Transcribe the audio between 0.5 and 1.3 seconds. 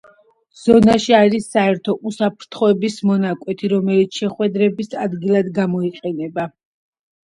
ზონაში